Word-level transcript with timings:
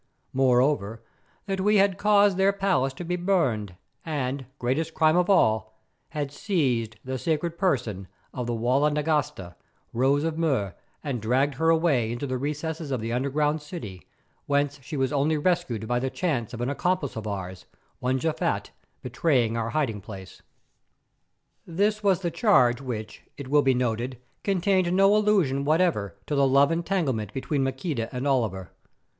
Moreover, 0.33 1.03
that 1.45 1.61
we 1.61 1.75
had 1.77 1.99
caused 1.99 2.37
their 2.37 2.51
palace 2.51 2.91
to 2.93 3.03
be 3.03 3.15
burned 3.15 3.75
and, 4.03 4.47
greatest 4.57 4.95
crime 4.95 5.15
of 5.15 5.29
all, 5.29 5.77
had 6.09 6.31
seized 6.31 6.95
the 7.05 7.19
sacred 7.19 7.55
person 7.55 8.07
of 8.33 8.47
the 8.47 8.55
Walda 8.55 8.91
Nagasta, 8.95 9.55
Rose 9.93 10.23
of 10.23 10.39
Mur, 10.39 10.73
and 11.03 11.21
dragged 11.21 11.53
her 11.59 11.69
away 11.69 12.11
into 12.11 12.25
the 12.25 12.39
recesses 12.39 12.89
of 12.89 12.99
the 12.99 13.13
underground 13.13 13.61
city, 13.61 14.07
whence 14.47 14.79
she 14.81 14.97
was 14.97 15.13
only 15.13 15.37
rescued 15.37 15.87
by 15.87 15.99
the 15.99 16.09
chance 16.09 16.51
of 16.51 16.61
an 16.61 16.69
accomplice 16.71 17.15
of 17.15 17.27
ours, 17.27 17.67
one 17.99 18.17
Japhet, 18.17 18.71
betraying 19.03 19.55
our 19.55 19.69
hiding 19.69 20.01
place. 20.01 20.41
This 21.67 22.01
was 22.01 22.21
the 22.21 22.31
charge 22.31 22.81
which, 22.81 23.21
it 23.37 23.49
will 23.49 23.61
be 23.61 23.75
noted, 23.75 24.17
contained 24.43 24.91
no 24.93 25.15
allusion 25.15 25.63
whatever 25.63 26.15
to 26.25 26.33
the 26.33 26.47
love 26.47 26.71
entanglement 26.71 27.31
between 27.33 27.61
Maqueda 27.63 28.09
and 28.11 28.27
Oliver. 28.27 28.71